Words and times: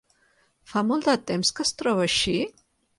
Fa 0.71 0.83
molt 0.93 1.11
de 1.11 1.15
temps 1.33 1.55
que 1.59 1.69
es 1.69 1.77
troba 1.83 2.07
així? 2.09 2.37